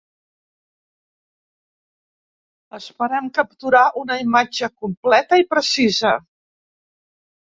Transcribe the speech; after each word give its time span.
Esperem 2.77 3.29
capturar 3.37 3.83
una 4.03 4.17
imatge 4.23 4.69
completa 4.85 5.39
i 5.43 5.47
precisa. 5.55 6.15